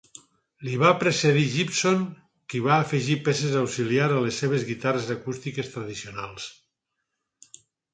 Li 0.69 0.77
va 0.83 0.93
precedir 1.03 1.43
Gibson 1.57 1.99
qui 2.55 2.63
va 2.69 2.79
afegir 2.87 3.19
peces 3.29 3.61
auxiliars 3.63 4.17
a 4.19 4.27
les 4.27 4.43
seves 4.45 4.69
guitarres 4.75 5.15
acústiques 5.21 5.75
tradicionals. 5.79 6.53